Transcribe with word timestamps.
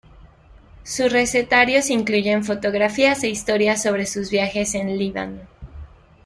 Su 0.83 1.07
recetarios 1.09 1.91
incluye 1.91 2.41
fotografías 2.41 3.23
e 3.23 3.29
historias 3.29 3.83
sobre 3.83 4.07
sus 4.07 4.31
viajes 4.31 4.73
a 4.73 4.79
Líbano. 4.79 5.41